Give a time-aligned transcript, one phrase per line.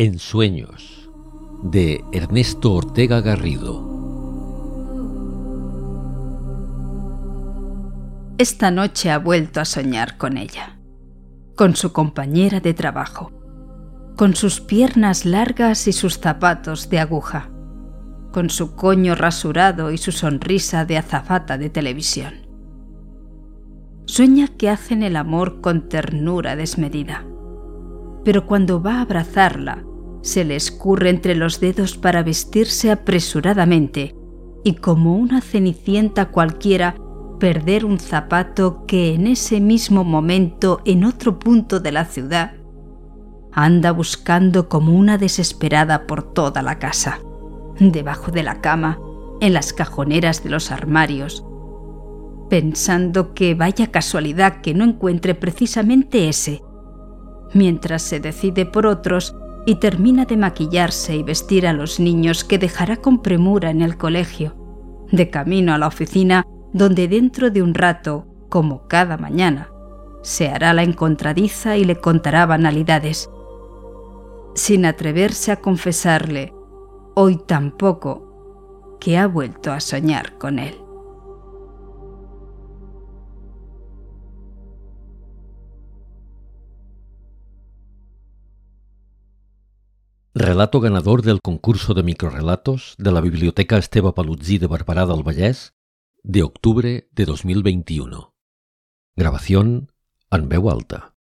[0.00, 1.10] En sueños
[1.64, 3.84] de Ernesto Ortega Garrido.
[8.38, 10.78] Esta noche ha vuelto a soñar con ella,
[11.56, 13.32] con su compañera de trabajo,
[14.16, 17.50] con sus piernas largas y sus zapatos de aguja,
[18.30, 22.46] con su coño rasurado y su sonrisa de azafata de televisión.
[24.06, 27.24] Sueña que hacen el amor con ternura desmedida,
[28.24, 29.84] pero cuando va a abrazarla,
[30.22, 34.14] se le escurre entre los dedos para vestirse apresuradamente
[34.64, 36.96] y como una cenicienta cualquiera
[37.38, 42.54] perder un zapato que en ese mismo momento en otro punto de la ciudad
[43.52, 47.20] anda buscando como una desesperada por toda la casa,
[47.80, 48.98] debajo de la cama,
[49.40, 51.44] en las cajoneras de los armarios,
[52.50, 56.62] pensando que vaya casualidad que no encuentre precisamente ese,
[57.54, 59.34] mientras se decide por otros
[59.66, 63.96] y termina de maquillarse y vestir a los niños que dejará con premura en el
[63.96, 64.54] colegio,
[65.12, 69.70] de camino a la oficina donde dentro de un rato, como cada mañana,
[70.22, 73.30] se hará la encontradiza y le contará banalidades,
[74.54, 76.52] sin atreverse a confesarle,
[77.14, 80.87] hoy tampoco, que ha vuelto a soñar con él.
[90.40, 95.74] Relato ganador del concurso de microrelatos de la Biblioteca Esteve Palutzí de Barberà del Vallès
[96.22, 98.36] de octubre de 2021.
[99.16, 99.90] Grabación
[100.30, 101.17] en veu alta.